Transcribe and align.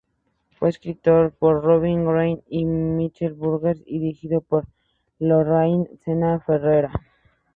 Fue 0.57 0.69
escrito 0.69 1.31
por 1.37 1.63
Robin 1.63 2.07
Green 2.07 2.41
y 2.47 2.65
Mitchell 2.65 3.33
Burgess, 3.35 3.83
y 3.85 3.99
dirigido 3.99 4.41
por 4.41 4.65
Lorraine 5.19 5.91
Senna 6.03 6.39
Ferrara. 6.39 6.91